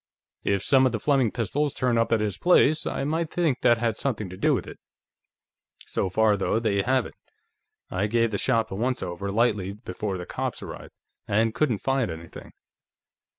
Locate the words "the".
0.93-0.99, 8.31-8.39, 10.17-10.25